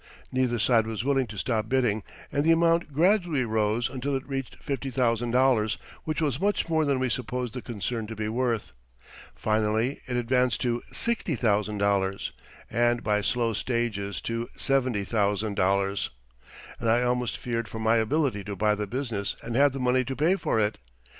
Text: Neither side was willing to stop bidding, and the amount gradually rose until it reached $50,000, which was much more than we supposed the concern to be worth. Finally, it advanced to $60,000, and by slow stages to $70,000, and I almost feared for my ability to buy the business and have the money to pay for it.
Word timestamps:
Neither 0.31 0.57
side 0.57 0.87
was 0.87 1.03
willing 1.03 1.27
to 1.27 1.37
stop 1.37 1.69
bidding, 1.69 2.01
and 2.31 2.43
the 2.43 2.51
amount 2.51 2.91
gradually 2.91 3.45
rose 3.45 3.87
until 3.87 4.15
it 4.15 4.27
reached 4.27 4.57
$50,000, 4.59 5.77
which 6.05 6.19
was 6.21 6.39
much 6.41 6.67
more 6.67 6.85
than 6.85 6.97
we 6.97 7.07
supposed 7.07 7.53
the 7.53 7.61
concern 7.61 8.07
to 8.07 8.15
be 8.15 8.27
worth. 8.27 8.71
Finally, 9.35 10.01
it 10.07 10.15
advanced 10.17 10.59
to 10.61 10.81
$60,000, 10.91 12.31
and 12.71 13.03
by 13.03 13.21
slow 13.21 13.53
stages 13.53 14.21
to 14.21 14.49
$70,000, 14.57 16.09
and 16.79 16.89
I 16.89 17.03
almost 17.03 17.37
feared 17.37 17.67
for 17.67 17.77
my 17.77 17.97
ability 17.97 18.43
to 18.45 18.55
buy 18.55 18.73
the 18.73 18.87
business 18.87 19.35
and 19.43 19.55
have 19.55 19.71
the 19.71 19.79
money 19.79 20.03
to 20.05 20.15
pay 20.15 20.35
for 20.35 20.59
it. 20.59 20.79